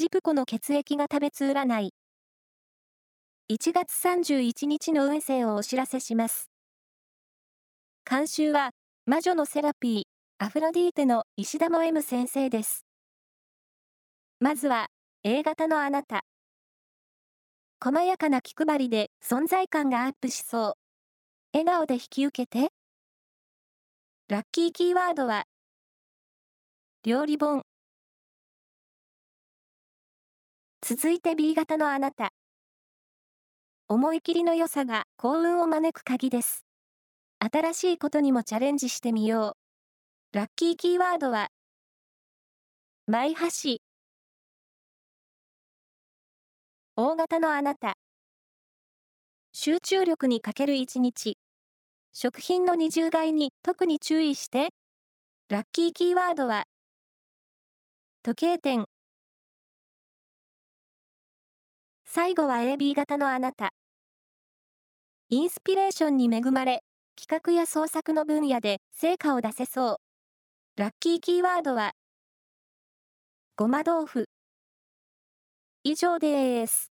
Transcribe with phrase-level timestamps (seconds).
[0.00, 1.92] ジプコの血液が食べつ占い。
[3.52, 6.48] 1月31日の運勢をお知らせします。
[8.10, 8.70] 監修は、
[9.04, 10.02] 魔女のセラピー、
[10.42, 12.86] アフロディーテの石田も M 先生です。
[14.38, 14.86] まずは、
[15.22, 16.22] A 型のあなた。
[17.78, 20.72] 細やかな気配りで存在感がアップしそう。
[21.52, 22.72] 笑顔で引き受けて。
[24.28, 25.44] ラッキーキーワードは、
[27.04, 27.64] 料理本。
[30.92, 32.32] 続いて B 型のあなた。
[33.86, 36.64] 思い切りの良さが幸運を招く鍵です。
[37.38, 39.56] 新しいことにもチャレンジしてみよ
[40.34, 40.36] う。
[40.36, 41.46] ラッキーキーワードは、
[43.06, 43.82] マイ箸。
[46.96, 47.94] 大型のあなた。
[49.52, 51.38] 集中力に欠ける一日。
[52.12, 54.70] 食品の二重買いに特に注意して。
[55.50, 56.64] ラッキーキーワードは、
[58.24, 58.86] 時計店。
[62.12, 63.70] 最後は AB 型のあなた。
[65.28, 66.82] インスピレーションに恵まれ、
[67.14, 69.96] 企画や創作の分野で成果を出せそう。
[70.76, 71.92] ラッキーキーワードは、
[73.54, 74.24] ごま豆腐。
[75.84, 76.89] 以上です。